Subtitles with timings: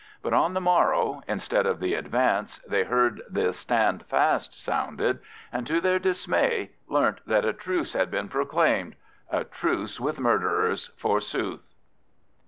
[0.23, 5.19] But on the morrow, instead of the Advance, they heard the Stand Fast sounded,
[5.53, 11.67] and to their dismay learnt that a truce had been proclaimed—a truce with murderers, forsooth!